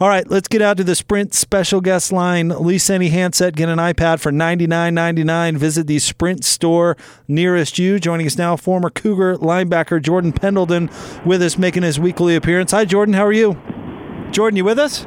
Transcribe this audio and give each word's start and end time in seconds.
All 0.00 0.08
right, 0.08 0.28
let's 0.28 0.48
get 0.48 0.60
out 0.60 0.76
to 0.78 0.84
the 0.84 0.94
Sprint 0.94 1.34
special 1.34 1.80
guest 1.80 2.10
line. 2.10 2.48
Lease 2.48 2.90
any 2.90 3.10
handset, 3.10 3.54
get 3.54 3.68
an 3.68 3.78
iPad 3.78 4.20
for 4.20 4.32
ninety 4.32 4.66
nine 4.66 4.94
ninety 4.94 5.22
nine. 5.22 5.56
Visit 5.56 5.86
the 5.86 5.98
Sprint 5.98 6.44
store 6.44 6.96
nearest 7.28 7.78
you. 7.78 8.00
Joining 8.00 8.26
us 8.26 8.36
now, 8.36 8.56
former 8.56 8.90
Cougar 8.90 9.36
linebacker 9.36 10.02
Jordan 10.02 10.32
Pendleton 10.32 10.90
with 11.24 11.42
us, 11.42 11.56
making 11.56 11.84
his 11.84 12.00
weekly 12.00 12.34
appearance. 12.34 12.72
Hi, 12.72 12.84
Jordan. 12.84 13.14
How 13.14 13.24
are 13.24 13.32
you? 13.32 13.56
Jordan, 14.32 14.56
you 14.56 14.64
with 14.64 14.78
us? 14.78 15.06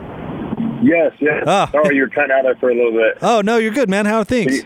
Yes, 0.82 1.12
yes. 1.20 1.44
Oh. 1.46 1.68
Sorry, 1.72 1.96
you're 1.96 2.10
kind 2.10 2.32
of 2.32 2.38
out 2.38 2.44
there 2.44 2.56
for 2.56 2.70
a 2.70 2.76
little 2.76 2.94
bit. 2.94 3.18
Oh 3.22 3.42
no, 3.42 3.58
you're 3.58 3.74
good, 3.74 3.90
man. 3.90 4.06
How 4.06 4.20
are 4.20 4.24
things? 4.26 4.64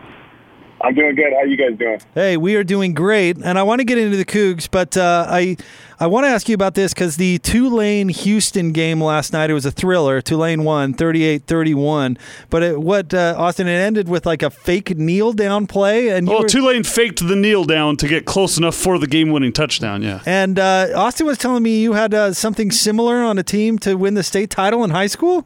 I'm 0.83 0.93
doing 0.95 1.15
good. 1.15 1.31
How 1.33 1.39
are 1.39 1.45
you 1.47 1.57
guys 1.57 1.77
doing? 1.77 1.99
Hey, 2.15 2.37
we 2.37 2.55
are 2.55 2.63
doing 2.63 2.93
great, 2.93 3.37
and 3.37 3.57
I 3.59 3.63
want 3.63 3.79
to 3.79 3.85
get 3.85 3.97
into 3.97 4.17
the 4.17 4.25
Cougs, 4.25 4.67
but 4.69 4.97
uh, 4.97 5.25
I 5.29 5.57
I 5.99 6.07
want 6.07 6.25
to 6.25 6.29
ask 6.29 6.49
you 6.49 6.55
about 6.55 6.73
this 6.73 6.93
because 6.93 7.17
the 7.17 7.37
Tulane 7.39 8.09
Houston 8.09 8.71
game 8.71 9.01
last 9.01 9.33
night 9.33 9.49
it 9.49 9.53
was 9.53 9.65
a 9.65 9.71
thriller. 9.71 10.19
Tulane 10.21 10.63
won 10.63 10.93
38-31, 10.95 12.17
but 12.49 12.63
it, 12.63 12.81
what 12.81 13.13
uh, 13.13 13.35
Austin 13.37 13.67
it 13.67 13.73
ended 13.73 14.09
with 14.09 14.25
like 14.25 14.41
a 14.41 14.49
fake 14.49 14.97
kneel 14.97 15.33
down 15.33 15.67
play, 15.67 16.09
and 16.09 16.27
you 16.27 16.33
Well, 16.33 16.41
were- 16.43 16.47
Tulane 16.49 16.83
faked 16.83 17.27
the 17.27 17.35
kneel 17.35 17.63
down 17.65 17.97
to 17.97 18.07
get 18.07 18.25
close 18.25 18.57
enough 18.57 18.75
for 18.75 18.97
the 18.97 19.07
game 19.07 19.29
winning 19.29 19.53
touchdown. 19.53 20.01
Yeah. 20.01 20.21
and 20.25 20.57
uh, 20.57 20.87
Austin 20.95 21.27
was 21.27 21.37
telling 21.37 21.61
me 21.63 21.79
you 21.81 21.93
had 21.93 22.13
uh, 22.13 22.33
something 22.33 22.71
similar 22.71 23.17
on 23.17 23.37
a 23.37 23.43
team 23.43 23.77
to 23.79 23.95
win 23.95 24.15
the 24.15 24.23
state 24.23 24.49
title 24.49 24.83
in 24.83 24.89
high 24.89 25.07
school. 25.07 25.45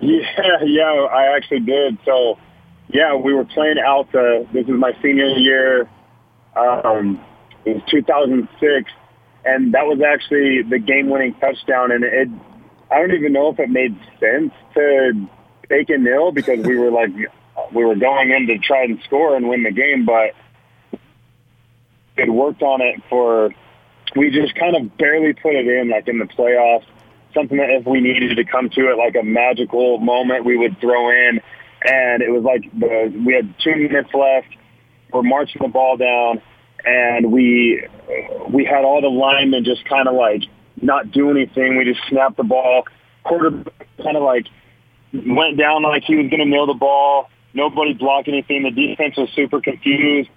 Yeah, 0.00 0.24
yeah, 0.64 0.90
I 1.12 1.36
actually 1.36 1.60
did. 1.60 1.98
So, 2.04 2.38
yeah, 2.88 3.14
we 3.14 3.34
were 3.34 3.44
playing 3.44 3.76
Alta. 3.84 4.46
This 4.52 4.64
is 4.64 4.72
my 4.72 4.92
senior 5.02 5.28
year. 5.28 5.88
Um, 6.56 7.20
it 7.64 7.76
was 7.76 7.82
2006, 7.90 8.90
and 9.44 9.74
that 9.74 9.86
was 9.86 10.00
actually 10.00 10.62
the 10.62 10.78
game-winning 10.78 11.34
touchdown. 11.34 11.92
And 11.92 12.04
it, 12.04 12.28
I 12.90 12.98
don't 12.98 13.14
even 13.14 13.32
know 13.32 13.50
if 13.50 13.58
it 13.58 13.70
made 13.70 13.96
sense 14.20 14.52
to 14.74 15.28
take 15.68 15.90
a 15.90 15.98
nil 15.98 16.32
because 16.32 16.64
we 16.64 16.76
were 16.76 16.90
like, 16.90 17.10
we 17.72 17.84
were 17.84 17.96
going 17.96 18.30
in 18.30 18.46
to 18.48 18.58
try 18.58 18.84
and 18.84 19.00
score 19.04 19.36
and 19.36 19.48
win 19.48 19.62
the 19.62 19.72
game, 19.72 20.04
but 20.04 20.34
it 22.16 22.30
worked 22.30 22.62
on 22.62 22.80
it 22.80 23.02
for. 23.08 23.50
We 24.16 24.30
just 24.30 24.54
kind 24.54 24.76
of 24.76 24.96
barely 24.96 25.32
put 25.32 25.54
it 25.56 25.66
in, 25.66 25.88
like 25.90 26.06
in 26.06 26.18
the 26.18 26.26
playoffs 26.26 26.84
something 27.34 27.58
that 27.58 27.70
if 27.70 27.84
we 27.84 28.00
needed 28.00 28.36
to 28.36 28.44
come 28.44 28.70
to 28.70 28.90
it 28.90 28.96
like 28.96 29.16
a 29.20 29.24
magical 29.24 29.98
moment, 29.98 30.44
we 30.44 30.56
would 30.56 30.80
throw 30.80 31.10
in. 31.10 31.40
And 31.84 32.22
it 32.22 32.30
was 32.30 32.42
like 32.42 32.62
the, 32.78 33.12
we 33.24 33.34
had 33.34 33.54
two 33.62 33.76
minutes 33.76 34.10
left. 34.14 34.48
We're 35.12 35.22
marching 35.22 35.60
the 35.62 35.68
ball 35.68 35.96
down, 35.96 36.42
and 36.84 37.30
we 37.30 37.86
we 38.48 38.64
had 38.64 38.84
all 38.84 39.00
the 39.00 39.08
linemen 39.08 39.64
just 39.64 39.84
kind 39.88 40.08
of 40.08 40.14
like 40.14 40.42
not 40.80 41.12
do 41.12 41.30
anything. 41.30 41.76
We 41.76 41.84
just 41.84 42.00
snapped 42.08 42.36
the 42.36 42.44
ball. 42.44 42.84
Quarter 43.22 43.64
kind 44.02 44.16
of 44.16 44.22
like 44.22 44.46
went 45.12 45.58
down 45.58 45.82
like 45.82 46.04
he 46.04 46.16
was 46.16 46.28
going 46.28 46.40
to 46.40 46.46
nail 46.46 46.66
the 46.66 46.74
ball. 46.74 47.28
Nobody 47.52 47.94
blocked 47.94 48.28
anything. 48.28 48.64
The 48.64 48.70
defense 48.70 49.16
was 49.16 49.28
super 49.36 49.60
confused 49.60 50.30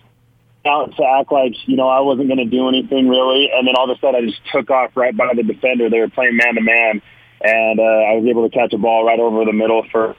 out 0.65 0.95
to 0.97 1.03
act 1.03 1.31
like, 1.31 1.53
you 1.65 1.75
know, 1.75 1.87
I 1.87 2.01
wasn't 2.01 2.27
going 2.27 2.43
to 2.43 2.45
do 2.45 2.67
anything 2.67 3.07
really. 3.07 3.49
And 3.53 3.67
then 3.67 3.75
all 3.75 3.89
of 3.89 3.97
a 3.97 3.99
sudden 3.99 4.23
I 4.23 4.25
just 4.27 4.41
took 4.51 4.69
off 4.69 4.91
right 4.95 5.15
by 5.15 5.33
the 5.35 5.43
defender. 5.43 5.89
They 5.89 5.99
were 5.99 6.09
playing 6.09 6.37
man 6.37 6.55
to 6.55 6.61
man. 6.61 7.01
And 7.41 7.79
uh, 7.79 7.83
I 7.83 8.13
was 8.17 8.25
able 8.29 8.49
to 8.49 8.53
catch 8.53 8.73
a 8.73 8.77
ball 8.77 9.05
right 9.05 9.19
over 9.19 9.45
the 9.45 9.53
middle 9.53 9.85
for, 9.91 10.15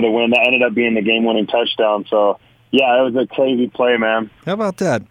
for 0.00 0.06
the 0.06 0.10
win. 0.10 0.30
That 0.30 0.44
ended 0.46 0.62
up 0.62 0.74
being 0.74 0.94
the 0.94 1.02
game 1.02 1.24
winning 1.24 1.46
touchdown. 1.46 2.06
So, 2.08 2.38
yeah, 2.70 3.00
it 3.00 3.12
was 3.12 3.16
a 3.16 3.26
crazy 3.26 3.68
play, 3.68 3.96
man. 3.96 4.30
How 4.46 4.52
about 4.52 4.76
that? 4.78 5.02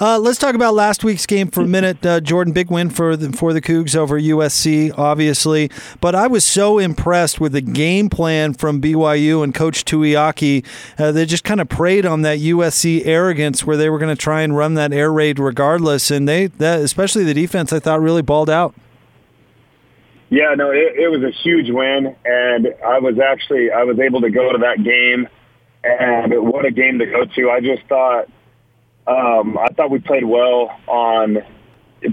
Uh, 0.00 0.18
let's 0.18 0.38
talk 0.38 0.54
about 0.54 0.74
last 0.74 1.04
week's 1.04 1.26
game 1.26 1.50
for 1.50 1.60
a 1.60 1.66
minute. 1.66 2.04
Uh, 2.04 2.20
Jordan, 2.20 2.52
big 2.52 2.70
win 2.70 2.88
for 2.88 3.16
the, 3.16 3.30
for 3.32 3.52
the 3.52 3.60
Cougs 3.60 3.94
over 3.94 4.18
USC, 4.18 4.96
obviously. 4.96 5.70
But 6.00 6.14
I 6.14 6.26
was 6.26 6.46
so 6.46 6.78
impressed 6.78 7.40
with 7.40 7.52
the 7.52 7.60
game 7.60 8.08
plan 8.08 8.54
from 8.54 8.80
BYU 8.80 9.44
and 9.44 9.54
Coach 9.54 9.84
Tuiaki. 9.84 10.64
Uh, 10.98 11.12
they 11.12 11.26
just 11.26 11.44
kind 11.44 11.60
of 11.60 11.68
preyed 11.68 12.06
on 12.06 12.22
that 12.22 12.38
USC 12.38 13.04
arrogance 13.04 13.66
where 13.66 13.76
they 13.76 13.90
were 13.90 13.98
going 13.98 14.14
to 14.14 14.20
try 14.20 14.40
and 14.40 14.56
run 14.56 14.74
that 14.74 14.92
air 14.92 15.12
raid 15.12 15.38
regardless. 15.38 16.10
And 16.10 16.26
they, 16.26 16.46
that, 16.46 16.80
especially 16.80 17.24
the 17.24 17.34
defense, 17.34 17.72
I 17.72 17.80
thought 17.80 18.00
really 18.00 18.22
balled 18.22 18.50
out. 18.50 18.74
Yeah, 20.30 20.54
no, 20.56 20.70
it, 20.70 20.96
it 20.96 21.08
was 21.10 21.22
a 21.22 21.30
huge 21.42 21.70
win, 21.70 22.16
and 22.24 22.68
I 22.84 22.98
was 22.98 23.18
actually 23.18 23.70
I 23.70 23.84
was 23.84 23.98
able 24.00 24.22
to 24.22 24.30
go 24.30 24.52
to 24.52 24.58
that 24.58 24.82
game, 24.82 25.28
and 25.84 26.48
what 26.48 26.64
a 26.64 26.70
game 26.70 26.98
to 26.98 27.06
go 27.06 27.24
to! 27.24 27.50
I 27.50 27.60
just 27.60 27.86
thought 27.88 28.26
um, 29.06 29.58
I 29.58 29.68
thought 29.74 29.90
we 29.90 29.98
played 29.98 30.24
well 30.24 30.70
on 30.86 31.34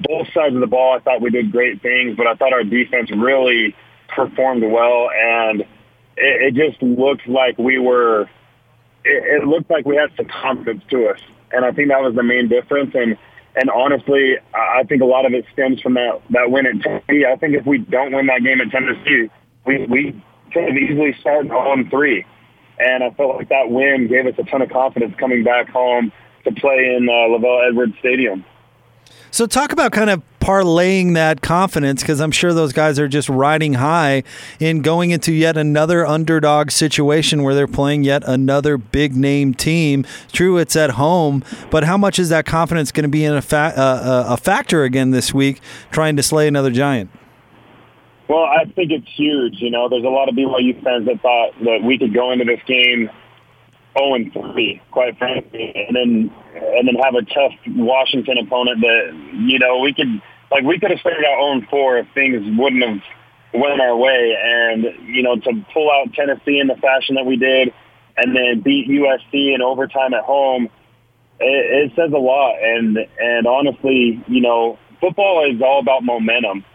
both 0.08 0.28
sides 0.34 0.56
of 0.56 0.62
the 0.62 0.68
ball. 0.68 0.96
I 0.98 1.00
thought 1.00 1.22
we 1.22 1.30
did 1.30 1.52
great 1.52 1.82
things, 1.82 2.18
but 2.18 2.28
I 2.28 2.36
thought 2.36 2.54
our 2.54 2.64
defense 2.64 3.10
really 3.12 3.76
performed 4.14 4.64
well, 4.64 5.10
and 5.10 5.62
it, 5.62 5.68
it 6.18 6.54
just 6.54 6.82
looked 6.82 7.28
like 7.28 7.58
we 7.58 7.80
were. 7.80 8.24
It, 9.04 9.42
it 9.42 9.48
looked 9.48 9.70
like 9.70 9.86
we 9.86 9.96
had 9.96 10.12
some 10.18 10.28
confidence 10.28 10.84
to 10.92 11.08
us, 11.08 11.20
and 11.52 11.64
I 11.64 11.72
think 11.72 11.90
that 11.90 12.02
was 12.02 12.14
the 12.14 12.24
main 12.24 12.50
difference. 12.50 12.94
And 12.94 13.18
and 13.56 13.70
honestly, 13.70 14.38
I 14.54 14.84
think 14.84 15.02
a 15.02 15.06
lot 15.06 15.26
of 15.26 15.34
it 15.34 15.46
stems 15.54 15.82
from 15.82 15.96
that 15.96 16.22
that 16.30 16.52
win 16.52 16.66
at 16.66 16.82
Tennessee. 16.82 17.26
I 17.26 17.36
think 17.36 17.56
if 17.56 17.66
we 17.66 17.80
don't 17.80 18.14
win 18.14 18.28
that 18.28 18.44
game 18.44 18.62
at 18.62 18.72
Tennessee, 18.72 19.30
we 19.66 19.86
we 19.86 20.24
could 20.54 20.64
have 20.64 20.78
easily 20.78 21.16
started 21.20 21.52
on 21.52 21.90
three. 21.90 22.26
And 22.80 23.04
I 23.04 23.12
felt 23.12 23.36
like 23.36 23.50
that 23.50 23.70
win 23.70 24.08
gave 24.08 24.26
us 24.26 24.34
a 24.40 24.44
ton 24.44 24.62
of 24.62 24.70
confidence 24.70 25.14
coming 25.20 25.44
back 25.44 25.70
home 25.70 26.12
to 26.46 26.52
play 26.52 26.96
in 26.98 27.08
uh, 27.08 27.12
LaVell 27.12 27.68
Edwards 27.70 27.94
Stadium. 28.00 28.44
So 29.30 29.46
talk 29.46 29.72
about 29.72 29.92
kind 29.92 30.10
of 30.10 30.24
parlaying 30.52 31.14
that 31.14 31.42
confidence 31.42 32.02
because 32.02 32.20
I'm 32.20 32.32
sure 32.32 32.54
those 32.54 32.74
guys 32.74 33.00
are 33.00 33.08
just 33.08 33.30
riding 33.30 33.76
high 33.76 34.24
in 34.60 34.82
going 34.82 35.12
into 35.12 35.32
yet 35.32 35.56
another 35.56 36.06
underdog 36.06 36.72
situation 36.72 37.44
where 37.44 37.56
they're 37.56 37.68
playing 37.68 38.04
yet 38.04 38.22
another 38.28 38.78
big 38.78 39.16
name 39.16 39.54
team. 39.54 40.06
True, 40.34 40.58
it's 40.58 40.76
at 40.76 40.92
home, 40.92 41.42
but 41.70 41.86
how 41.86 41.98
much 41.98 42.20
is 42.20 42.28
that 42.30 42.46
confidence 42.46 42.92
going 42.92 43.04
to 43.04 43.10
be 43.10 43.24
in 43.24 43.34
a, 43.34 43.42
fa- 43.42 43.74
uh, 43.78 44.26
a 44.28 44.38
factor 44.38 44.84
again 44.84 45.12
this 45.12 45.34
week, 45.34 45.62
trying 45.90 46.18
to 46.18 46.24
slay 46.24 46.50
another 46.50 46.72
giant? 46.72 47.10
Well, 48.28 48.44
I 48.44 48.66
think 48.66 48.92
it's 48.92 49.08
huge. 49.16 49.62
You 49.62 49.72
know, 49.72 49.88
there's 49.88 50.04
a 50.04 50.10
lot 50.10 50.28
of 50.28 50.36
BYU 50.36 50.84
fans 50.84 51.06
that 51.06 51.22
thought 51.22 51.52
that 51.64 51.82
we 51.82 51.98
could 51.98 52.14
go 52.14 52.32
into 52.32 52.44
this 52.44 52.60
game 52.68 53.10
0 53.98 54.16
and 54.16 54.34
3, 54.34 54.82
quite 54.92 55.18
frankly, 55.18 55.86
and 55.88 55.96
then 55.96 56.32
and 56.54 56.88
then 56.88 56.96
have 56.96 57.16
a 57.16 57.24
tough 57.24 57.54
Washington 57.68 58.38
opponent 58.38 58.82
that 58.82 59.14
you 59.34 59.60
know 59.60 59.80
we 59.80 59.94
could 59.94 60.22
like 60.52 60.64
we 60.64 60.80
could 60.80 60.92
have 60.92 61.00
started 61.00 61.24
out 61.26 61.62
0 61.62 61.68
4 61.70 61.98
if 62.00 62.08
things 62.14 62.44
wouldn't 62.58 62.84
have 62.84 63.02
went 63.54 63.82
our 63.82 63.96
way, 63.96 64.38
and 64.42 64.84
you 65.08 65.24
know 65.24 65.38
to 65.38 65.66
pull 65.74 65.90
out 65.90 66.14
Tennessee 66.14 66.60
in 66.60 66.68
the 66.68 66.76
fashion 66.76 67.16
that 67.16 67.26
we 67.26 67.38
did, 67.38 67.74
and 68.18 68.36
then 68.36 68.62
beat 68.62 68.88
USC 68.88 69.56
in 69.56 69.62
overtime 69.62 70.14
at 70.14 70.24
home, 70.24 70.66
it, 71.40 71.90
it 71.90 71.92
says 71.96 72.12
a 72.14 72.18
lot. 72.18 72.56
And 72.62 72.98
and 73.20 73.48
honestly, 73.48 74.22
you 74.28 74.42
know, 74.42 74.78
football 75.00 75.50
is 75.50 75.62
all 75.62 75.80
about 75.80 76.04
momentum, 76.04 76.66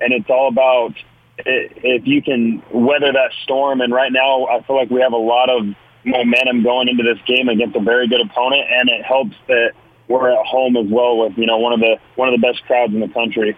and 0.00 0.12
it's 0.12 0.30
all 0.30 0.48
about 0.48 0.94
if 1.38 2.06
you 2.06 2.22
can 2.22 2.62
weather 2.72 3.12
that 3.12 3.32
storm. 3.42 3.80
And 3.80 3.92
right 3.92 4.12
now, 4.12 4.46
I 4.46 4.62
feel 4.62 4.76
like 4.76 4.90
we 4.90 5.00
have 5.00 5.12
a 5.12 5.18
lot 5.18 5.50
of 5.50 5.74
momentum 6.04 6.62
going 6.62 6.88
into 6.88 7.02
this 7.02 7.22
game 7.26 7.48
against 7.48 7.76
a 7.76 7.80
very 7.80 8.08
good 8.08 8.20
opponent, 8.20 8.66
and 8.70 8.88
it 8.88 9.04
helps 9.04 9.36
that 9.48 9.72
we're 10.08 10.30
at 10.30 10.46
home 10.46 10.76
as 10.76 10.86
well 10.88 11.18
with 11.18 11.36
you 11.36 11.46
know 11.46 11.58
one 11.58 11.72
of 11.72 11.80
the 11.80 11.96
one 12.14 12.32
of 12.32 12.40
the 12.40 12.46
best 12.46 12.64
crowds 12.64 12.92
in 12.92 13.00
the 13.00 13.08
country. 13.08 13.56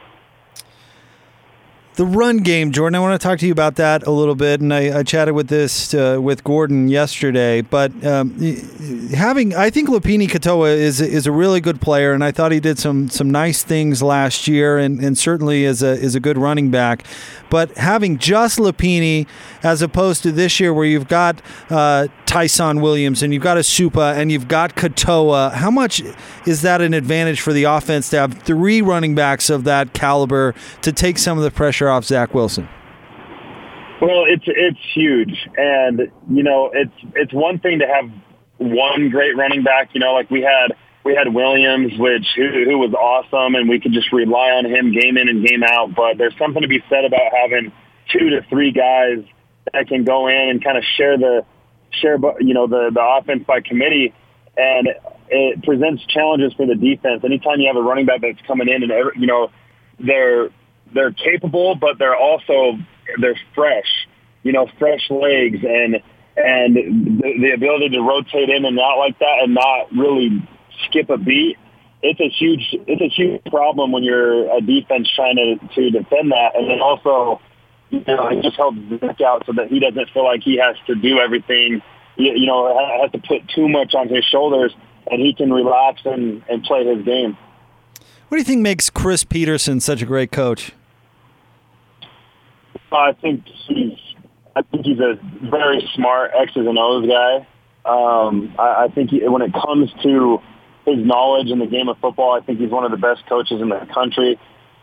The 1.98 2.06
run 2.06 2.36
game, 2.38 2.70
Jordan. 2.70 2.94
I 2.94 3.00
want 3.00 3.20
to 3.20 3.26
talk 3.26 3.40
to 3.40 3.46
you 3.46 3.50
about 3.50 3.74
that 3.74 4.06
a 4.06 4.12
little 4.12 4.36
bit, 4.36 4.60
and 4.60 4.72
I, 4.72 5.00
I 5.00 5.02
chatted 5.02 5.34
with 5.34 5.48
this 5.48 5.92
uh, 5.92 6.18
with 6.22 6.44
Gordon 6.44 6.86
yesterday. 6.86 7.60
But 7.60 7.90
um, 8.06 8.38
having, 9.12 9.52
I 9.52 9.68
think 9.68 9.88
Lopini 9.88 10.28
Katoa 10.28 10.76
is 10.76 11.00
is 11.00 11.26
a 11.26 11.32
really 11.32 11.60
good 11.60 11.80
player, 11.80 12.12
and 12.12 12.22
I 12.22 12.30
thought 12.30 12.52
he 12.52 12.60
did 12.60 12.78
some 12.78 13.08
some 13.08 13.32
nice 13.32 13.64
things 13.64 14.00
last 14.00 14.46
year, 14.46 14.78
and, 14.78 15.00
and 15.00 15.18
certainly 15.18 15.64
is 15.64 15.82
a 15.82 15.90
is 15.90 16.14
a 16.14 16.20
good 16.20 16.38
running 16.38 16.70
back. 16.70 17.04
But 17.50 17.76
having 17.76 18.18
just 18.18 18.60
Lopini 18.60 19.26
as 19.64 19.82
opposed 19.82 20.22
to 20.22 20.30
this 20.30 20.60
year, 20.60 20.72
where 20.72 20.86
you've 20.86 21.08
got 21.08 21.42
uh, 21.68 22.06
Ty'Son 22.28 22.82
Williams 22.82 23.22
and 23.22 23.32
you've 23.32 23.42
got 23.42 23.56
Esukpa 23.56 24.14
and 24.14 24.30
you've 24.30 24.48
got 24.48 24.76
Katoa, 24.76 25.50
how 25.50 25.70
much 25.70 26.02
is 26.46 26.60
that 26.60 26.82
an 26.82 26.92
advantage 26.92 27.40
for 27.40 27.54
the 27.54 27.64
offense 27.64 28.10
to 28.10 28.18
have 28.18 28.34
three 28.42 28.82
running 28.82 29.14
backs 29.14 29.48
of 29.48 29.64
that 29.64 29.94
caliber 29.94 30.54
to 30.82 30.92
take 30.92 31.16
some 31.16 31.38
of 31.38 31.44
the 31.44 31.50
pressure 31.50 31.88
off 31.88 32.04
Zach 32.04 32.34
Wilson? 32.34 32.68
Well, 34.02 34.26
it's 34.28 34.44
it's 34.46 34.78
huge, 34.94 35.48
and 35.56 36.02
you 36.30 36.42
know 36.42 36.70
it's 36.72 36.92
it's 37.16 37.32
one 37.32 37.58
thing 37.58 37.80
to 37.80 37.86
have 37.86 38.08
one 38.58 39.08
great 39.08 39.34
running 39.34 39.64
back. 39.64 39.88
You 39.94 40.00
know, 40.00 40.12
like 40.12 40.30
we 40.30 40.42
had 40.42 40.76
we 41.04 41.14
had 41.14 41.34
Williams, 41.34 41.98
which 41.98 42.26
who, 42.36 42.46
who 42.66 42.78
was 42.78 42.92
awesome, 42.92 43.54
and 43.54 43.68
we 43.68 43.80
could 43.80 43.92
just 43.92 44.12
rely 44.12 44.50
on 44.50 44.66
him 44.66 44.92
game 44.92 45.16
in 45.16 45.28
and 45.28 45.44
game 45.44 45.64
out. 45.64 45.94
But 45.96 46.18
there's 46.18 46.36
something 46.38 46.60
to 46.60 46.68
be 46.68 46.84
said 46.90 47.06
about 47.06 47.32
having 47.42 47.72
two 48.12 48.30
to 48.30 48.42
three 48.50 48.70
guys 48.70 49.24
that 49.72 49.88
can 49.88 50.04
go 50.04 50.28
in 50.28 50.50
and 50.50 50.62
kind 50.62 50.76
of 50.76 50.84
share 50.96 51.16
the 51.16 51.44
share 51.90 52.18
you 52.40 52.54
know 52.54 52.66
the 52.66 52.90
the 52.92 53.02
offense 53.02 53.44
by 53.46 53.60
committee, 53.60 54.14
and 54.56 54.88
it 55.28 55.62
presents 55.62 56.04
challenges 56.06 56.52
for 56.54 56.66
the 56.66 56.74
defense. 56.74 57.22
Anytime 57.24 57.60
you 57.60 57.66
have 57.68 57.76
a 57.76 57.82
running 57.82 58.06
back 58.06 58.20
that's 58.22 58.40
coming 58.46 58.68
in 58.68 58.82
and 58.82 58.92
every, 58.92 59.12
you 59.16 59.26
know 59.26 59.50
they're 59.98 60.50
they're 60.94 61.12
capable, 61.12 61.74
but 61.74 61.98
they're 61.98 62.16
also 62.16 62.78
they're 63.20 63.38
fresh, 63.54 64.08
you 64.42 64.52
know, 64.52 64.66
fresh 64.78 65.08
legs 65.10 65.58
and 65.62 66.02
and 66.36 66.76
the, 67.20 67.32
the 67.40 67.50
ability 67.54 67.90
to 67.90 68.00
rotate 68.00 68.48
in 68.48 68.64
and 68.64 68.78
out 68.78 68.98
like 68.98 69.18
that 69.18 69.38
and 69.42 69.54
not 69.54 69.92
really 69.92 70.46
skip 70.86 71.10
a 71.10 71.18
beat. 71.18 71.56
It's 72.00 72.20
a 72.20 72.28
huge 72.28 72.76
it's 72.86 73.02
a 73.02 73.08
huge 73.08 73.42
problem 73.46 73.90
when 73.92 74.04
you're 74.04 74.56
a 74.56 74.60
defense 74.60 75.10
trying 75.14 75.36
to 75.36 75.74
to 75.74 75.90
defend 75.90 76.30
that, 76.30 76.52
and 76.54 76.70
then 76.70 76.80
also 76.80 77.40
you 77.90 78.04
know 78.06 78.28
it 78.28 78.42
just 78.42 78.56
helps 78.56 78.78
Zach 79.00 79.20
out 79.20 79.44
so 79.46 79.52
that 79.52 79.68
he 79.68 79.80
doesn't 79.80 80.10
feel 80.10 80.24
like 80.24 80.42
he 80.42 80.58
has 80.58 80.76
to 80.86 80.94
do 80.94 81.18
everything. 81.18 81.82
You, 82.16 82.32
you 82.34 82.46
know, 82.46 82.76
has 83.02 83.12
to 83.12 83.18
put 83.18 83.48
too 83.54 83.68
much 83.68 83.94
on 83.94 84.08
his 84.08 84.24
shoulders, 84.24 84.74
and 85.10 85.20
he 85.20 85.34
can 85.34 85.52
relax 85.52 86.02
and 86.04 86.42
and 86.48 86.62
play 86.62 86.84
his 86.84 87.04
game. 87.04 87.36
What 88.28 88.36
do 88.36 88.38
you 88.38 88.44
think 88.44 88.60
makes 88.60 88.90
Chris 88.90 89.24
Petersen 89.24 89.80
such 89.80 90.02
a 90.02 90.06
great 90.06 90.32
coach? 90.32 90.72
I 92.92 93.12
think 93.12 93.44
he's 93.46 93.98
I 94.56 94.62
think 94.62 94.86
he's 94.86 94.98
a 94.98 95.18
very 95.50 95.88
smart 95.94 96.32
X's 96.34 96.66
and 96.66 96.78
O's 96.78 97.06
guy. 97.06 97.46
Um, 97.84 98.54
I, 98.58 98.84
I 98.84 98.88
think 98.88 99.10
he, 99.10 99.26
when 99.26 99.42
it 99.42 99.52
comes 99.52 99.90
to 100.02 100.40
his 100.84 100.98
knowledge 100.98 101.48
in 101.50 101.58
the 101.58 101.66
game 101.66 101.88
of 101.88 101.98
football, 101.98 102.32
I 102.32 102.44
think 102.44 102.58
he's 102.58 102.70
one 102.70 102.84
of 102.84 102.90
the 102.90 102.96
best 102.96 103.26
coaches 103.28 103.60
in 103.60 103.68
the 103.68 103.86
country. 103.92 104.38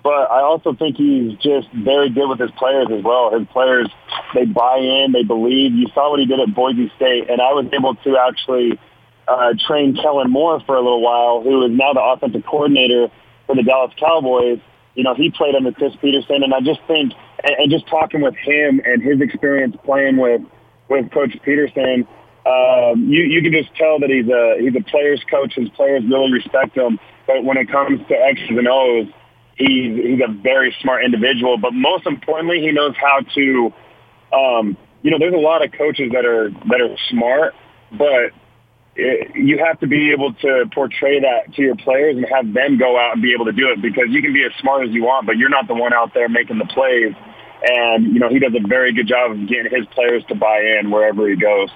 But 0.06 0.30
I 0.30 0.42
also 0.42 0.76
think 0.76 0.98
he's 0.98 1.34
just 1.40 1.68
very 1.74 2.12
good 2.12 2.30
with 2.30 2.40
his 2.40 2.52
players 2.60 2.86
as 2.94 3.04
well. 3.04 3.34
His 3.34 3.48
players, 3.48 3.90
they 4.36 4.46
buy 4.46 4.78
in, 4.78 5.14
they 5.14 5.24
believe. 5.24 5.74
You 5.74 5.88
saw 5.96 6.12
what 6.12 6.20
he 6.20 6.28
did 6.28 6.40
at 6.40 6.54
Boise 6.54 6.92
State, 6.96 7.28
and 7.28 7.42
I 7.42 7.58
was 7.58 7.66
able 7.74 7.96
to 7.96 8.16
actually 8.16 8.78
uh, 9.28 9.56
train 9.66 9.96
Kellen 9.96 10.30
Moore 10.30 10.62
for 10.68 10.76
a 10.76 10.80
little 10.80 11.02
while, 11.02 11.42
who 11.42 11.66
is 11.66 11.72
now 11.72 11.94
the 11.94 12.04
offensive 12.04 12.46
coordinator 12.46 13.08
for 13.48 13.56
the 13.56 13.64
Dallas 13.64 13.94
Cowboys. 14.00 14.60
You 14.94 15.02
know, 15.02 15.16
he 15.16 15.32
played 15.32 15.56
under 15.56 15.72
Chris 15.72 15.96
Petersen, 16.00 16.44
and 16.44 16.54
I 16.54 16.60
just 16.62 16.82
think, 16.86 17.14
and, 17.44 17.56
and 17.58 17.72
just 17.72 17.88
talking 17.88 18.22
with 18.22 18.36
him 18.36 18.80
and 18.86 19.02
his 19.02 19.20
experience 19.22 19.76
playing 19.84 20.18
with 20.18 20.42
with 20.88 21.10
Coach 21.10 21.36
Petersen, 21.42 22.06
um, 22.46 23.10
you 23.10 23.24
you 23.24 23.42
can 23.42 23.52
just 23.52 23.74
tell 23.74 23.98
that 23.98 24.12
he's 24.12 24.30
a 24.30 24.62
he's 24.62 24.80
a 24.80 24.86
players 24.88 25.26
coach. 25.32 25.56
His 25.56 25.70
players 25.70 26.04
really 26.08 26.32
respect 26.32 26.78
him. 26.78 27.00
But 27.26 27.44
when 27.44 27.58
it 27.58 27.72
comes 27.72 28.08
to 28.08 28.14
X's 28.14 28.50
and 28.50 28.68
O's, 28.68 29.08
he's 29.56 29.96
he's 29.96 30.22
a 30.22 30.32
very 30.32 30.76
smart 30.82 31.04
individual. 31.04 31.58
But 31.58 31.74
most 31.74 32.06
importantly, 32.06 32.62
he 32.62 32.72
knows 32.72 32.96
how 32.96 33.20
to. 33.36 33.74
Um, 34.34 34.78
you 35.02 35.12
know, 35.12 35.20
there's 35.20 35.36
a 35.36 35.38
lot 35.38 35.64
of 35.64 35.72
coaches 35.72 36.12
that 36.14 36.26
are 36.26 36.50
that 36.50 36.82
are 36.82 36.96
smart, 37.10 37.54
but 37.92 38.34
it, 38.96 39.36
you 39.36 39.60
have 39.64 39.80
to 39.82 39.88
be 39.88 40.12
able 40.12 40.34
to 40.34 40.66
portray 40.74 41.20
that 41.20 41.54
to 41.54 41.62
your 41.62 41.76
players 41.76 42.18
and 42.18 42.26
have 42.34 42.52
them 42.54 42.78
go 42.78 42.98
out 42.98 43.14
and 43.14 43.22
be 43.22 43.34
able 43.34 43.46
to 43.46 43.52
do 43.52 43.70
it 43.72 43.82
because 43.82 44.06
you 44.10 44.22
can 44.22 44.34
be 44.34 44.44
as 44.44 44.52
smart 44.60 44.88
as 44.88 44.94
you 44.94 45.04
want, 45.04 45.28
but 45.28 45.38
you're 45.38 45.50
not 45.50 45.68
the 45.68 45.76
one 45.76 45.94
out 45.94 46.14
there 46.14 46.28
making 46.30 46.58
the 46.58 46.66
plays. 46.66 47.14
And 47.68 48.14
you 48.14 48.20
know, 48.20 48.30
he 48.30 48.40
does 48.40 48.54
a 48.56 48.68
very 48.68 48.94
good 48.94 49.08
job 49.08 49.32
of 49.32 49.48
getting 49.48 49.72
his 49.72 49.86
players 49.94 50.24
to 50.30 50.36
buy 50.36 50.80
in 50.80 50.90
wherever 50.90 51.30
he 51.30 51.36
goes. 51.36 51.70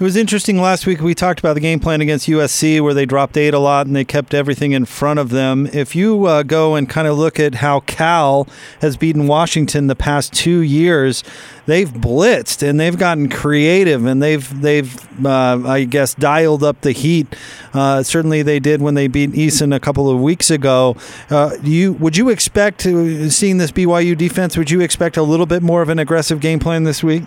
It 0.00 0.04
was 0.04 0.16
interesting 0.16 0.58
last 0.58 0.86
week. 0.86 1.02
We 1.02 1.14
talked 1.14 1.40
about 1.40 1.52
the 1.52 1.60
game 1.60 1.78
plan 1.78 2.00
against 2.00 2.26
USC 2.26 2.80
where 2.80 2.94
they 2.94 3.04
dropped 3.04 3.36
eight 3.36 3.52
a 3.52 3.58
lot 3.58 3.86
and 3.86 3.94
they 3.94 4.06
kept 4.06 4.32
everything 4.32 4.72
in 4.72 4.86
front 4.86 5.20
of 5.20 5.28
them. 5.28 5.66
If 5.74 5.94
you 5.94 6.24
uh, 6.24 6.42
go 6.42 6.74
and 6.74 6.88
kind 6.88 7.06
of 7.06 7.18
look 7.18 7.38
at 7.38 7.56
how 7.56 7.80
Cal 7.80 8.48
has 8.80 8.96
beaten 8.96 9.26
Washington 9.26 9.88
the 9.88 9.94
past 9.94 10.32
two 10.32 10.60
years, 10.60 11.22
they've 11.66 11.90
blitzed 11.90 12.66
and 12.66 12.80
they've 12.80 12.96
gotten 12.96 13.28
creative 13.28 14.06
and 14.06 14.22
they've 14.22 14.62
they've 14.62 14.96
uh, 15.26 15.60
I 15.66 15.84
guess 15.84 16.14
dialed 16.14 16.64
up 16.64 16.80
the 16.80 16.92
heat. 16.92 17.36
Uh, 17.74 18.02
certainly 18.02 18.40
they 18.40 18.58
did 18.58 18.80
when 18.80 18.94
they 18.94 19.06
beat 19.06 19.32
Eason 19.32 19.76
a 19.76 19.80
couple 19.80 20.08
of 20.08 20.18
weeks 20.18 20.50
ago. 20.50 20.96
Uh, 21.28 21.58
you 21.62 21.92
would 21.92 22.16
you 22.16 22.30
expect 22.30 22.80
to 22.80 23.28
seeing 23.28 23.58
this 23.58 23.70
BYU 23.70 24.16
defense? 24.16 24.56
Would 24.56 24.70
you 24.70 24.80
expect 24.80 25.18
a 25.18 25.22
little 25.22 25.44
bit 25.44 25.62
more 25.62 25.82
of 25.82 25.90
an 25.90 25.98
aggressive 25.98 26.40
game 26.40 26.58
plan 26.58 26.84
this 26.84 27.04
week? 27.04 27.24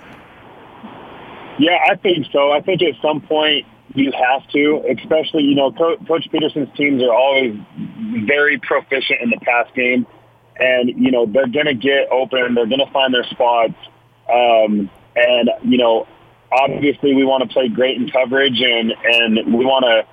Yeah, 1.59 1.77
I 1.89 1.95
think 1.95 2.27
so. 2.31 2.51
I 2.51 2.61
think 2.61 2.81
at 2.81 2.95
some 3.01 3.21
point 3.21 3.65
you 3.93 4.11
have 4.11 4.47
to, 4.49 4.83
especially, 4.97 5.43
you 5.43 5.55
know, 5.55 5.71
Co- 5.71 5.97
Coach 6.07 6.27
Petersen's 6.31 6.69
teams 6.75 7.01
are 7.03 7.13
always 7.13 7.55
very 8.25 8.59
proficient 8.59 9.21
in 9.21 9.29
the 9.29 9.37
pass 9.37 9.67
game. 9.75 10.07
And, 10.57 10.89
you 10.89 11.11
know, 11.11 11.25
they're 11.25 11.47
going 11.47 11.65
to 11.65 11.73
get 11.73 12.11
open. 12.11 12.55
They're 12.55 12.67
going 12.67 12.85
to 12.85 12.91
find 12.91 13.13
their 13.13 13.25
spots. 13.25 13.75
Um, 14.31 14.89
and, 15.15 15.49
you 15.63 15.77
know, 15.77 16.07
obviously 16.51 17.13
we 17.13 17.23
want 17.23 17.47
to 17.47 17.53
play 17.53 17.67
great 17.67 17.97
in 17.97 18.09
coverage 18.09 18.61
and, 18.61 18.93
and 19.03 19.53
we 19.53 19.65
want 19.65 19.85
to 19.85 20.07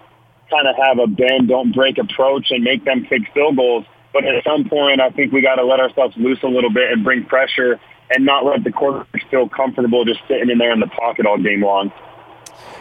kind 0.51 0.67
of 0.67 0.77
have 0.77 0.99
a 0.99 1.07
bend, 1.07 1.49
don't 1.49 1.73
break 1.73 1.99
approach 1.99 2.51
and 2.51 2.65
make 2.65 2.85
them 2.85 3.05
kick 3.09 3.23
field 3.33 3.57
goals. 3.57 3.85
But 4.13 4.25
at 4.25 4.43
some 4.45 4.69
point, 4.69 5.01
I 5.01 5.11
think 5.11 5.33
we 5.33 5.41
got 5.41 5.57
to 5.57 5.65
let 5.65 5.79
ourselves 5.79 6.17
loose 6.17 6.43
a 6.43 6.49
little 6.49 6.73
bit 6.73 6.91
and 6.91 7.05
bring 7.05 7.25
pressure 7.25 7.79
and 8.11 8.25
not 8.25 8.45
let 8.45 8.65
the 8.65 8.73
quarterback 8.73 9.29
feel 9.31 9.49
comfortable 9.49 10.05
just 10.05 10.21
sitting 10.29 10.51
in 10.51 10.59
there 10.59 10.73
in 10.73 10.81
the 10.81 10.87
pocket 10.89 11.27
all 11.27 11.39
game 11.39 11.63
long. 11.63 11.93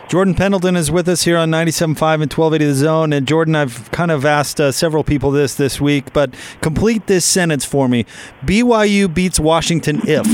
Jordan 0.09 0.33
Pendleton 0.33 0.75
is 0.75 0.89
with 0.89 1.07
us 1.07 1.21
here 1.21 1.37
on 1.37 1.51
97.5 1.51 1.83
and 1.85 2.33
1280 2.33 2.65
The 2.65 2.73
Zone. 2.73 3.13
And 3.13 3.27
Jordan, 3.27 3.55
I've 3.55 3.91
kind 3.91 4.09
of 4.09 4.25
asked 4.25 4.59
uh, 4.59 4.71
several 4.71 5.03
people 5.03 5.29
this 5.29 5.53
this 5.53 5.79
week, 5.79 6.13
but 6.13 6.33
complete 6.61 7.05
this 7.05 7.25
sentence 7.25 7.63
for 7.63 7.87
me. 7.87 8.05
BYU 8.43 9.13
beats 9.13 9.39
Washington 9.39 10.01
if? 10.05 10.25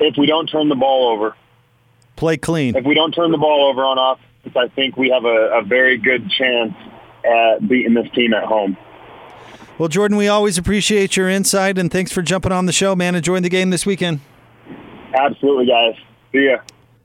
If 0.00 0.16
we 0.16 0.24
don't 0.24 0.46
turn 0.46 0.70
the 0.70 0.74
ball 0.74 1.10
over. 1.10 1.36
Play 2.16 2.38
clean. 2.38 2.76
If 2.76 2.86
we 2.86 2.94
don't 2.94 3.12
turn 3.12 3.30
the 3.30 3.36
ball 3.36 3.68
over 3.68 3.82
on 3.82 3.98
offense, 3.98 4.56
I 4.56 4.68
think 4.68 4.96
we 4.96 5.10
have 5.10 5.26
a, 5.26 5.58
a 5.58 5.62
very 5.62 5.98
good 5.98 6.30
chance 6.30 6.72
at 7.24 7.68
beating 7.68 7.92
this 7.92 8.10
team 8.14 8.32
at 8.32 8.44
home. 8.44 8.78
Well, 9.80 9.88
Jordan, 9.88 10.18
we 10.18 10.28
always 10.28 10.58
appreciate 10.58 11.16
your 11.16 11.30
insight, 11.30 11.78
and 11.78 11.90
thanks 11.90 12.12
for 12.12 12.20
jumping 12.20 12.52
on 12.52 12.66
the 12.66 12.72
show, 12.72 12.94
man. 12.94 13.14
Enjoying 13.14 13.42
the 13.42 13.48
game 13.48 13.70
this 13.70 13.86
weekend. 13.86 14.20
Absolutely, 15.14 15.64
guys. 15.64 15.94
See 16.32 16.50
ya. 16.50 16.58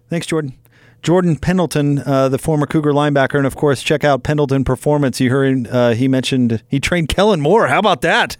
Thanks, 0.09 0.27
Jordan. 0.27 0.57
Jordan 1.01 1.37
Pendleton, 1.37 1.99
uh, 1.99 2.27
the 2.27 2.37
former 2.37 2.65
Cougar 2.65 2.91
linebacker, 2.91 3.37
and 3.37 3.47
of 3.47 3.55
course, 3.55 3.81
check 3.81 4.03
out 4.03 4.23
Pendleton 4.23 4.65
Performance. 4.65 5.21
You 5.21 5.29
heard 5.29 5.67
uh, 5.69 5.91
he 5.91 6.09
mentioned 6.09 6.63
he 6.67 6.81
trained 6.81 7.07
Kellen 7.07 7.39
Moore. 7.39 7.67
How 7.67 7.79
about 7.79 8.01
that? 8.01 8.35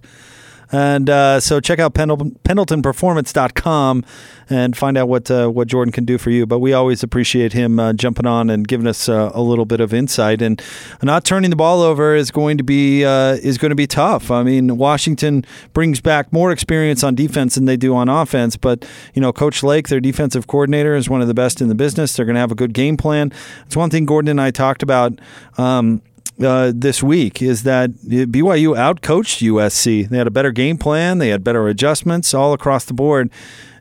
And 0.72 1.10
uh, 1.10 1.40
so 1.40 1.60
check 1.60 1.80
out 1.80 1.94
Pendleton, 1.94 2.40
pendletonperformance.com 2.44 4.04
and 4.50 4.78
find 4.78 4.98
out 4.98 5.08
what 5.08 5.30
uh, 5.32 5.48
what 5.48 5.68
Jordan 5.68 5.92
can 5.92 6.06
do 6.06 6.18
for 6.18 6.30
you. 6.30 6.46
But 6.46 6.60
we 6.60 6.74
always 6.74 7.04
appreciate 7.04 7.54
him 7.54 7.80
uh, 7.80 7.94
jumping 7.94 8.26
on 8.26 8.50
and 8.50 8.68
giving 8.68 8.88
us 8.88 9.10
uh, 9.10 9.32
a 9.34 9.42
little 9.42 9.66
bit 9.66 9.80
of 9.80 9.94
insight. 9.94 10.42
And 10.42 10.62
not 11.02 11.26
turning 11.26 11.50
the 11.50 11.56
ball 11.56 11.82
over 11.82 12.16
is 12.16 12.32
going 12.32 12.58
to 12.58 12.64
be 12.64 13.06
uh, 13.06 13.34
is 13.36 13.58
going 13.58 13.70
to 13.70 13.76
be 13.76 13.88
tough. 13.88 14.32
I 14.32 14.44
mean, 14.44 14.78
Washington 14.78 15.46
brings 15.74 16.02
back 16.02 16.32
more 16.32 16.52
experience 16.52 17.04
on 17.04 17.16
defense 17.16 17.56
than 17.56 17.66
they 17.66 17.78
do 17.78 17.96
on 17.96 18.10
offense. 18.10 18.58
But 18.58 18.88
you 19.14 19.22
know, 19.22 19.34
Coach 19.34 19.64
Lake, 19.64 19.88
their 19.88 20.00
defensive 20.00 20.48
coordinator, 20.48 20.96
is 20.96 21.10
one 21.10 21.22
of 21.22 21.28
the 21.28 21.34
best 21.34 21.62
in 21.62 21.70
the 21.70 21.76
business. 21.76 22.16
They're 22.16 22.26
going 22.26 22.36
to 22.36 22.42
have 22.42 22.52
a 22.52 22.56
good 22.56 22.74
game 22.74 22.98
plan. 22.98 23.32
It's 23.66 23.76
one 23.76 23.90
thing 23.90 24.06
Gordon 24.06 24.30
and 24.30 24.42
I 24.42 24.52
talked 24.52 24.84
about. 24.84 25.20
Um, 25.58 26.02
uh, 26.44 26.72
this 26.76 27.02
week 27.02 27.42
is 27.42 27.64
that 27.64 27.92
BYU 27.92 28.76
outcoached 28.76 29.42
USC. 29.42 30.08
They 30.10 30.18
had 30.18 30.28
a 30.28 30.32
better 30.32 30.52
game 30.52 30.78
plan, 30.78 31.18
they 31.18 31.30
had 31.30 31.44
better 31.44 31.68
adjustments 31.68 32.34
all 32.34 32.54
across 32.54 32.86
the 32.86 32.94
board. 32.94 33.30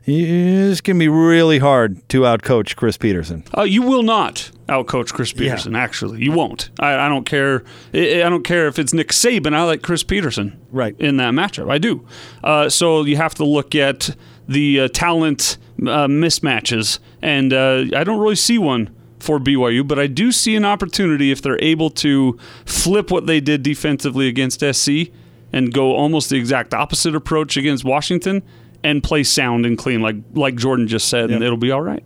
It's 0.07 0.81
going 0.81 0.97
to 0.97 0.99
be 0.99 1.07
really 1.07 1.57
hard 1.57 2.07
to 2.09 2.21
outcoach 2.21 2.75
Chris 2.75 2.95
Petersen. 2.95 3.43
Uh, 3.57 3.63
you 3.63 3.81
will 3.81 4.03
not 4.03 4.51
outcoach 4.69 5.11
Chris 5.13 5.33
Petersen. 5.33 5.73
Yeah. 5.73 5.79
Actually, 5.79 6.21
you 6.21 6.31
won't. 6.31 6.69
I, 6.79 7.07
I, 7.07 7.09
don't 7.09 7.25
care. 7.25 7.63
I 7.91 8.29
don't 8.29 8.43
care 8.43 8.67
if 8.67 8.77
it's 8.77 8.93
Nick 8.93 9.09
Saban. 9.09 9.55
I 9.55 9.63
like 9.63 9.81
Chris 9.81 10.03
Petersen. 10.03 10.59
Right 10.71 10.95
in 10.99 11.17
that 11.17 11.33
matchup, 11.33 11.71
I 11.71 11.79
do. 11.79 12.05
Uh, 12.43 12.69
so 12.69 13.03
you 13.03 13.17
have 13.17 13.33
to 13.35 13.45
look 13.45 13.73
at 13.73 14.15
the 14.47 14.81
uh, 14.81 14.87
talent 14.89 15.57
uh, 15.79 16.05
mismatches, 16.07 16.99
and 17.23 17.51
uh, 17.51 17.85
I 17.95 18.03
don't 18.03 18.19
really 18.19 18.35
see 18.35 18.59
one 18.59 18.94
for 19.25 19.39
BYU, 19.39 19.85
but 19.87 19.97
I 19.97 20.07
do 20.07 20.31
see 20.31 20.55
an 20.55 20.63
opportunity 20.63 21.31
if 21.31 21.41
they're 21.41 21.61
able 21.61 21.89
to 21.91 22.37
flip 22.65 23.09
what 23.11 23.25
they 23.25 23.39
did 23.39 23.63
defensively 23.63 24.27
against 24.27 24.61
SC 24.61 25.11
and 25.51 25.73
go 25.73 25.95
almost 25.95 26.29
the 26.29 26.37
exact 26.37 26.73
opposite 26.73 27.15
approach 27.15 27.57
against 27.57 27.83
Washington 27.83 28.43
and 28.83 29.01
play 29.01 29.23
sound 29.23 29.65
and 29.65 29.77
clean 29.77 30.01
like 30.01 30.17
like 30.33 30.55
Jordan 30.55 30.87
just 30.87 31.07
said, 31.07 31.29
yep. 31.29 31.37
and 31.37 31.43
it'll 31.43 31.57
be 31.57 31.71
all 31.71 31.81
right. 31.81 32.03